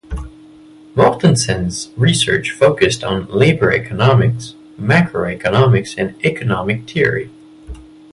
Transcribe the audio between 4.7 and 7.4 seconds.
macroeconomics and economic theory.